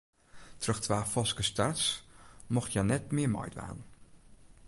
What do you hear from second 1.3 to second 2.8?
starts mocht